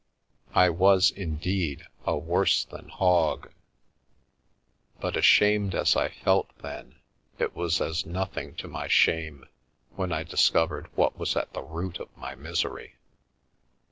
[0.55, 3.51] I was, indeed, a worse than hog.
[4.99, 6.95] But ashamed as I felt then,
[7.37, 9.45] it was as nothing to my shame
[9.95, 12.95] when I discovered what was at the root of my misery.